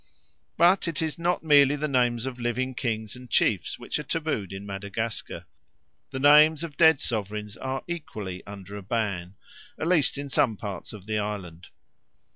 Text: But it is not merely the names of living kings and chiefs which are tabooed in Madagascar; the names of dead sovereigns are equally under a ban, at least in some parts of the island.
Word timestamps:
But 0.57 0.87
it 0.87 0.99
is 1.03 1.19
not 1.19 1.43
merely 1.43 1.75
the 1.75 1.87
names 1.87 2.25
of 2.25 2.39
living 2.39 2.73
kings 2.73 3.15
and 3.15 3.29
chiefs 3.29 3.77
which 3.77 3.99
are 3.99 4.03
tabooed 4.03 4.51
in 4.51 4.65
Madagascar; 4.65 5.45
the 6.09 6.19
names 6.19 6.63
of 6.63 6.75
dead 6.75 6.99
sovereigns 6.99 7.55
are 7.57 7.83
equally 7.85 8.43
under 8.47 8.75
a 8.75 8.81
ban, 8.81 9.35
at 9.79 9.85
least 9.87 10.17
in 10.17 10.27
some 10.27 10.57
parts 10.57 10.91
of 10.91 11.05
the 11.05 11.19
island. 11.19 11.67